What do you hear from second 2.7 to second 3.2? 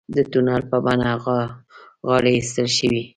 شوي.